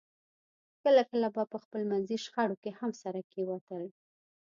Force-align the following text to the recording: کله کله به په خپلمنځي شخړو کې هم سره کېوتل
کله 0.83 1.01
کله 1.11 1.27
به 1.35 1.43
په 1.51 1.57
خپلمنځي 1.63 2.17
شخړو 2.25 2.55
کې 2.63 2.71
هم 2.79 2.91
سره 3.01 3.19
کېوتل 3.31 3.83